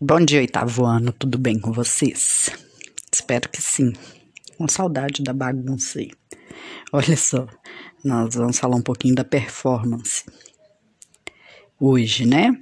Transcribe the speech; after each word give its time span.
Bom 0.00 0.24
dia, 0.24 0.38
oitavo 0.38 0.84
ano, 0.84 1.10
tudo 1.10 1.36
bem 1.36 1.58
com 1.58 1.72
vocês? 1.72 2.50
Espero 3.12 3.48
que 3.48 3.60
sim. 3.60 3.92
Com 4.56 4.68
saudade 4.68 5.24
da 5.24 5.32
bagunça 5.32 5.98
aí. 5.98 6.12
Olha 6.92 7.16
só, 7.16 7.48
nós 8.04 8.36
vamos 8.36 8.60
falar 8.60 8.76
um 8.76 8.80
pouquinho 8.80 9.16
da 9.16 9.24
performance. 9.24 10.24
Hoje, 11.80 12.24
né? 12.24 12.56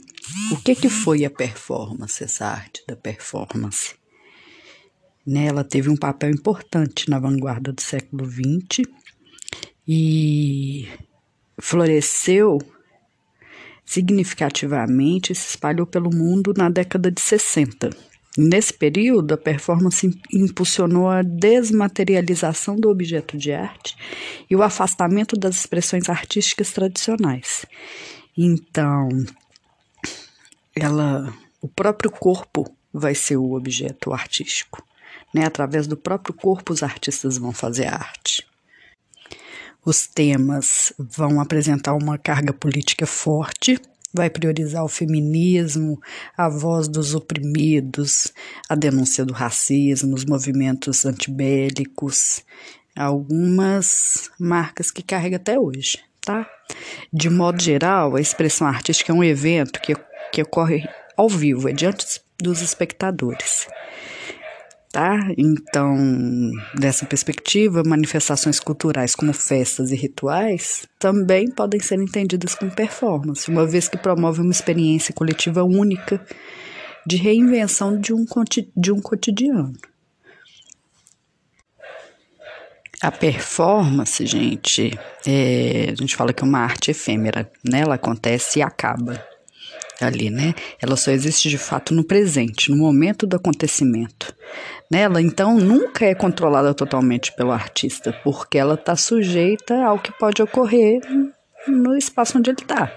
O 0.51 0.57
que 0.63 0.75
que 0.75 0.89
foi 0.89 1.27
a 1.27 1.31
performance, 1.31 2.25
essa 2.25 2.47
arte 2.47 2.83
da 2.89 2.97
performance? 2.97 3.95
Né, 5.27 5.45
ela 5.45 5.63
teve 5.63 5.91
um 5.91 5.97
papel 5.97 6.31
importante 6.31 7.11
na 7.11 7.19
vanguarda 7.19 7.71
do 7.71 7.83
século 7.83 8.25
XX 8.25 8.89
e 9.87 10.89
floresceu 11.61 12.57
significativamente 13.87 15.35
se 15.35 15.51
espalhou 15.51 15.87
pelo 15.87 16.15
mundo 16.15 16.53
na 16.55 16.69
década 16.69 17.11
de 17.11 17.21
60. 17.21 17.91
Nesse 18.37 18.75
período, 18.75 19.33
a 19.33 19.39
performance 19.39 20.21
impulsionou 20.31 21.09
a 21.09 21.23
desmaterialização 21.23 22.77
do 22.77 22.91
objeto 22.91 23.39
de 23.39 23.53
arte 23.53 23.97
e 24.51 24.55
o 24.55 24.63
afastamento 24.63 25.37
das 25.37 25.57
expressões 25.57 26.11
artísticas 26.11 26.71
tradicionais. 26.71 27.65
Então, 28.37 29.09
ela, 30.75 31.33
o 31.63 31.69
próprio 31.69 32.11
corpo 32.11 32.71
vai 32.93 33.15
ser 33.15 33.39
o 33.39 33.53
objeto 33.53 34.13
artístico. 34.13 34.85
Né? 35.33 35.47
Através 35.47 35.87
do 35.87 35.97
próprio 35.97 36.35
corpo, 36.35 36.75
os 36.75 36.83
artistas 36.83 37.39
vão 37.39 37.53
fazer 37.53 37.87
arte. 37.87 38.47
Os 39.87 40.09
temas 40.09 40.93
vão 40.99 41.41
apresentar 41.41 41.95
uma 41.95 42.19
carga 42.19 42.53
política 42.53 43.07
forte, 43.07 43.79
vai 44.13 44.29
priorizar 44.29 44.85
o 44.85 44.89
feminismo, 44.89 46.01
a 46.37 46.49
voz 46.49 46.89
dos 46.89 47.15
oprimidos, 47.15 48.33
a 48.69 48.75
denúncia 48.75 49.25
do 49.25 49.33
racismo, 49.33 50.13
os 50.13 50.25
movimentos 50.25 51.07
antibélicos, 51.07 52.43
algumas 52.97 54.29
marcas 54.41 54.91
que 54.91 55.05
carrega 55.05 55.37
até 55.37 55.57
hoje, 55.57 56.01
tá? 56.21 56.51
De 57.13 57.31
modo 57.31 57.63
geral, 57.63 58.17
a 58.17 58.21
expressão 58.21 58.67
artística 58.67 59.13
é 59.13 59.15
um 59.15 59.23
evento 59.23 59.81
que, 59.81 59.95
que 60.33 60.43
ocorre 60.43 60.83
ao 61.17 61.29
vivo, 61.29 61.69
é 61.69 61.73
diante 61.73 62.21
dos 62.43 62.61
espectadores 62.61 63.69
tá? 64.97 65.19
Então, 65.37 65.95
dessa 66.75 67.05
perspectiva, 67.05 67.83
manifestações 67.85 68.59
culturais 68.59 69.15
como 69.15 69.31
festas 69.35 69.93
e 69.93 69.95
rituais 69.95 70.89
também 70.99 71.51
podem 71.51 71.79
ser 71.79 72.01
entendidas 72.01 72.55
como 72.55 72.71
performance, 72.71 73.51
uma 73.51 73.67
vez 73.67 73.89
que 73.89 73.99
promove 73.99 74.41
uma 74.41 74.53
experiência 74.53 75.13
coletiva 75.13 75.63
única 75.63 76.19
de 77.07 77.19
reinvenção 77.19 78.01
de 78.01 78.15
um, 78.15 78.25
de 78.75 78.91
um 78.91 78.99
cotidiano. 78.99 79.75
A 83.03 83.13
performance, 83.13 84.25
gente, 84.25 84.99
é, 85.27 85.91
a 85.91 85.95
gente 85.95 86.17
fala 86.17 86.33
que 86.33 86.43
é 86.43 86.47
uma 86.47 86.61
arte 86.61 86.91
efêmera, 86.91 87.53
né? 87.63 87.81
Ela 87.81 87.97
acontece 87.97 88.61
e 88.61 88.63
acaba 88.63 89.23
ali, 90.01 90.31
né? 90.31 90.55
Ela 90.81 90.97
só 90.97 91.11
existe 91.11 91.49
de 91.49 91.59
fato 91.59 91.95
no 91.95 92.05
presente, 92.05 92.71
no 92.71 92.77
momento 92.77 93.27
do 93.27 93.37
acontecimento. 93.37 94.35
Ela 94.93 95.21
então 95.21 95.57
nunca 95.57 96.05
é 96.05 96.15
controlada 96.15 96.73
totalmente 96.75 97.35
pelo 97.35 97.53
artista, 97.53 98.13
porque 98.23 98.59
ela 98.59 98.75
está 98.75 98.95
sujeita 98.95 99.85
ao 99.85 99.99
que 99.99 100.13
pode 100.13 100.43
ocorrer 100.43 101.01
no 101.67 101.97
espaço 101.97 102.39
onde 102.39 102.51
ele 102.51 102.61
está. 102.61 102.93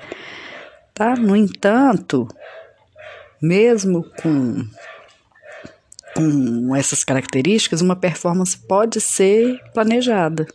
Tá? 0.93 1.15
No 1.15 1.35
entanto, 1.35 2.27
mesmo 3.41 4.03
com, 4.21 4.65
com 6.15 6.75
essas 6.75 7.03
características, 7.03 7.81
uma 7.81 7.95
performance 7.95 8.57
pode 8.57 8.99
ser 9.01 9.59
planejada 9.73 10.45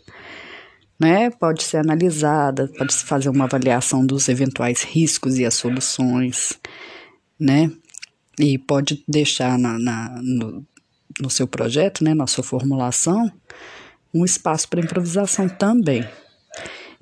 né? 0.98 1.30
Pode 1.30 1.62
ser 1.62 1.78
analisada, 1.78 2.70
pode 2.78 2.92
se 2.94 3.04
fazer 3.04 3.28
uma 3.28 3.44
avaliação 3.44 4.04
dos 4.04 4.28
eventuais 4.28 4.82
riscos 4.82 5.38
e 5.38 5.44
as 5.44 5.54
soluções, 5.54 6.58
né? 7.38 7.70
E 8.38 8.58
pode 8.58 9.04
deixar 9.06 9.58
na, 9.58 9.78
na 9.78 10.20
no, 10.22 10.64
no 11.20 11.30
seu 11.30 11.46
projeto, 11.46 12.02
né, 12.02 12.14
na 12.14 12.26
sua 12.26 12.42
formulação, 12.42 13.30
um 14.12 14.24
espaço 14.24 14.68
para 14.68 14.80
improvisação 14.80 15.48
também. 15.48 16.06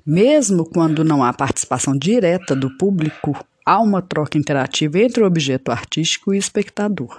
Mesmo 0.05 0.65
quando 0.65 1.03
não 1.03 1.23
há 1.23 1.31
participação 1.31 1.97
direta 1.97 2.55
do 2.55 2.75
público, 2.77 3.33
há 3.65 3.79
uma 3.79 4.01
troca 4.01 4.37
interativa 4.37 4.99
entre 4.99 5.23
o 5.23 5.25
objeto 5.25 5.71
artístico 5.71 6.33
e 6.33 6.37
o 6.37 6.39
espectador. 6.39 7.15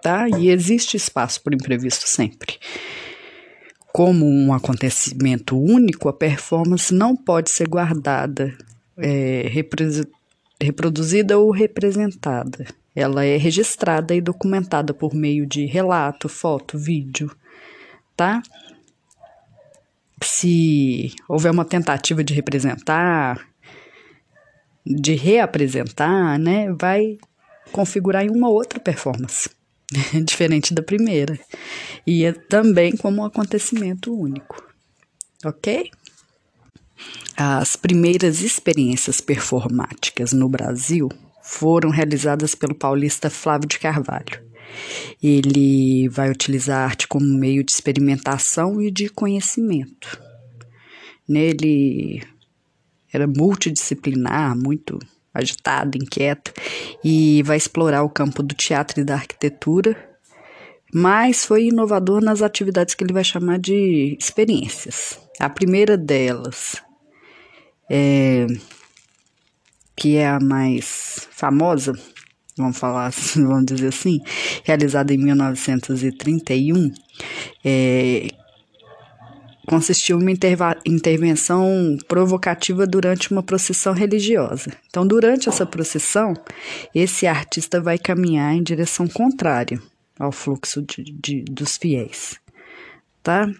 Tá? 0.00 0.28
E 0.28 0.48
existe 0.48 0.96
espaço 0.96 1.42
para 1.42 1.52
o 1.52 1.54
imprevisto 1.54 2.08
sempre. 2.08 2.58
Como 3.96 4.26
um 4.28 4.52
acontecimento 4.52 5.58
único, 5.58 6.06
a 6.06 6.12
performance 6.12 6.92
não 6.92 7.16
pode 7.16 7.48
ser 7.48 7.66
guardada, 7.66 8.54
é, 8.94 9.50
reproduzida 10.60 11.38
ou 11.38 11.50
representada. 11.50 12.66
Ela 12.94 13.24
é 13.24 13.38
registrada 13.38 14.14
e 14.14 14.20
documentada 14.20 14.92
por 14.92 15.14
meio 15.14 15.46
de 15.46 15.64
relato, 15.64 16.28
foto, 16.28 16.76
vídeo, 16.76 17.34
tá? 18.14 18.42
Se 20.22 21.10
houver 21.26 21.50
uma 21.50 21.64
tentativa 21.64 22.22
de 22.22 22.34
representar, 22.34 23.48
de 24.84 25.14
reapresentar, 25.14 26.38
né, 26.38 26.70
vai 26.70 27.16
configurar 27.72 28.26
em 28.26 28.30
uma 28.30 28.50
outra 28.50 28.78
performance. 28.78 29.55
diferente 30.24 30.74
da 30.74 30.82
primeira. 30.82 31.38
E 32.06 32.24
é 32.24 32.32
também 32.32 32.96
como 32.96 33.22
um 33.22 33.24
acontecimento 33.24 34.14
único. 34.14 34.64
Ok? 35.44 35.90
As 37.36 37.76
primeiras 37.76 38.40
experiências 38.40 39.20
performáticas 39.20 40.32
no 40.32 40.48
Brasil 40.48 41.08
foram 41.42 41.90
realizadas 41.90 42.54
pelo 42.54 42.74
paulista 42.74 43.28
Flávio 43.28 43.68
de 43.68 43.78
Carvalho. 43.78 44.44
Ele 45.22 46.08
vai 46.08 46.30
utilizar 46.30 46.78
a 46.78 46.84
arte 46.84 47.06
como 47.06 47.26
meio 47.26 47.62
de 47.62 47.72
experimentação 47.72 48.80
e 48.80 48.90
de 48.90 49.08
conhecimento. 49.08 50.20
Nele 51.28 52.22
era 53.12 53.26
multidisciplinar, 53.26 54.56
muito 54.56 54.98
agitado, 55.38 55.98
inquieto, 55.98 56.52
e 57.04 57.42
vai 57.44 57.56
explorar 57.56 58.02
o 58.02 58.10
campo 58.10 58.42
do 58.42 58.54
teatro 58.54 59.00
e 59.00 59.04
da 59.04 59.14
arquitetura, 59.14 59.96
mas 60.92 61.44
foi 61.44 61.66
inovador 61.66 62.22
nas 62.22 62.42
atividades 62.42 62.94
que 62.94 63.04
ele 63.04 63.12
vai 63.12 63.24
chamar 63.24 63.58
de 63.58 64.16
experiências. 64.18 65.18
A 65.38 65.48
primeira 65.48 65.96
delas, 65.96 66.76
é, 67.90 68.46
que 69.94 70.16
é 70.16 70.28
a 70.28 70.40
mais 70.40 71.28
famosa, 71.30 71.92
vamos 72.56 72.78
falar, 72.78 73.12
vamos 73.36 73.66
dizer 73.66 73.88
assim, 73.88 74.20
realizada 74.64 75.12
em 75.12 75.18
1931, 75.18 76.92
é, 77.64 78.28
consistiu 79.66 80.18
uma 80.18 80.30
intervenção 80.30 81.98
provocativa 82.06 82.86
durante 82.86 83.32
uma 83.32 83.42
procissão 83.42 83.92
religiosa. 83.92 84.70
Então, 84.88 85.06
durante 85.06 85.48
essa 85.48 85.66
procissão, 85.66 86.34
esse 86.94 87.26
artista 87.26 87.80
vai 87.80 87.98
caminhar 87.98 88.54
em 88.54 88.62
direção 88.62 89.08
contrária 89.08 89.80
ao 90.18 90.32
fluxo 90.32 90.82
de, 90.82 91.04
de, 91.04 91.42
dos 91.42 91.76
fiéis, 91.76 92.36
tá? 93.22 93.50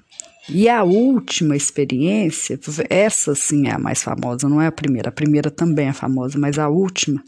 E 0.48 0.68
a 0.68 0.84
última 0.84 1.56
experiência, 1.56 2.58
essa 2.88 3.34
sim 3.34 3.66
é 3.66 3.72
a 3.72 3.78
mais 3.78 4.02
famosa, 4.02 4.48
não 4.48 4.62
é 4.62 4.68
a 4.68 4.72
primeira, 4.72 5.08
a 5.08 5.12
primeira 5.12 5.50
também 5.50 5.88
é 5.88 5.92
famosa, 5.92 6.38
mas 6.38 6.56
a 6.56 6.68
última, 6.68 7.22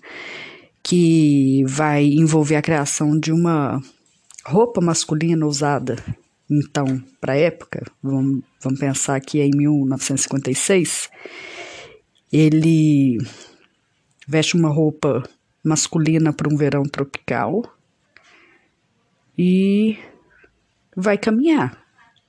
que 0.84 1.65
vai 1.66 2.05
envolver 2.05 2.55
a 2.55 2.62
criação 2.62 3.19
de 3.19 3.33
uma 3.33 3.83
roupa 4.47 4.80
masculina 4.80 5.45
usada 5.47 5.97
então, 6.50 7.03
para 7.21 7.34
a 7.34 7.36
época, 7.36 7.84
vamos, 8.03 8.42
vamos 8.62 8.80
pensar 8.80 9.21
que 9.21 9.41
é 9.41 9.45
em 9.45 9.50
1956, 9.50 11.10
ele 12.33 13.18
veste 14.27 14.56
uma 14.56 14.71
roupa 14.71 15.22
masculina 15.62 16.33
para 16.33 16.48
um 16.48 16.56
verão 16.56 16.84
tropical 16.84 17.62
e 19.36 19.98
vai 20.97 21.18
caminhar 21.18 21.84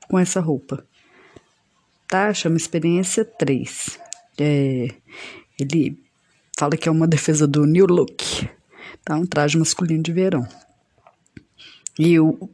com 0.10 0.20
essa 0.20 0.42
roupa. 0.42 0.86
Tá? 2.08 2.34
Chama 2.34 2.58
Experiência 2.58 3.24
3. 3.24 4.00
É, 4.38 4.88
ele 5.60 5.98
fala 6.58 6.76
que 6.76 6.90
é 6.90 6.92
uma 6.92 7.08
defesa 7.08 7.48
do 7.48 7.66
New 7.66 7.86
Look, 7.86 8.50
tá? 9.06 9.16
Um 9.16 9.26
traje 9.26 9.58
masculino 9.58 10.04
de 10.04 10.12
verão. 10.12 10.48
E 11.98 12.20
o, 12.20 12.50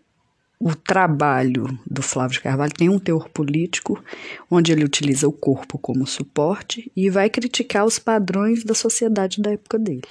o 0.60 0.76
trabalho 0.76 1.80
do 1.86 2.02
Flávio 2.02 2.34
de 2.34 2.42
Carvalho 2.42 2.74
tem 2.74 2.90
um 2.90 3.00
teor 3.00 3.30
político, 3.30 4.04
onde 4.50 4.72
ele 4.72 4.86
utiliza 4.86 5.28
o 5.28 5.34
corpo 5.34 5.78
como 5.78 6.08
suporte 6.08 6.92
e 6.96 7.10
vai 7.10 7.30
criticar 7.30 7.86
os 7.86 8.00
padrões 8.00 8.64
da 8.64 8.74
sociedade 8.74 9.42
da 9.42 9.52
época 9.52 9.78
dele. 9.78 10.08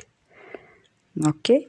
Ok? 1.27 1.69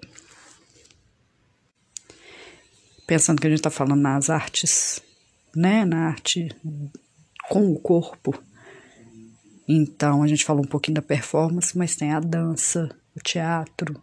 pensando 3.05 3.39
que 3.39 3.47
a 3.47 3.49
gente 3.49 3.59
está 3.59 3.69
falando 3.69 4.01
nas 4.01 4.29
artes, 4.29 5.01
né? 5.55 5.85
Na 5.85 6.07
arte 6.07 6.49
com 7.49 7.71
o 7.71 7.79
corpo. 7.79 8.33
Então 9.67 10.23
a 10.23 10.27
gente 10.27 10.45
falou 10.45 10.63
um 10.63 10.67
pouquinho 10.67 10.95
da 10.95 11.01
performance, 11.01 11.77
mas 11.77 11.95
tem 11.95 12.11
a 12.11 12.19
dança, 12.19 12.89
o 13.15 13.19
teatro, 13.19 14.01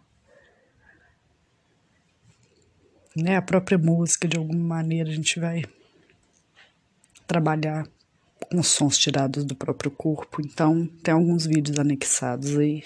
né? 3.15 3.37
A 3.37 3.41
própria 3.41 3.77
música, 3.77 4.27
de 4.27 4.37
alguma 4.37 4.63
maneira, 4.63 5.09
a 5.09 5.13
gente 5.13 5.39
vai 5.39 5.63
trabalhar 7.27 7.87
com 8.49 8.61
sons 8.61 8.97
tirados 8.97 9.43
do 9.45 9.55
próprio 9.55 9.91
corpo. 9.91 10.41
Então, 10.41 10.87
tem 11.03 11.13
alguns 11.13 11.45
vídeos 11.45 11.79
anexados 11.79 12.57
aí. 12.57 12.83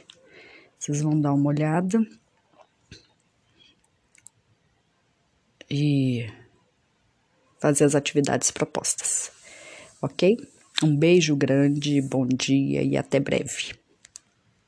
Vocês 0.77 1.01
vão 1.01 1.19
dar 1.19 1.33
uma 1.33 1.49
olhada. 1.49 1.99
E 5.69 6.29
fazer 7.59 7.83
as 7.83 7.95
atividades 7.95 8.51
propostas. 8.51 9.31
Ok? 10.01 10.37
Um 10.83 10.95
beijo 10.95 11.35
grande, 11.35 12.01
bom 12.01 12.25
dia 12.25 12.83
e 12.83 12.95
até 12.95 13.19
breve. 13.19 13.73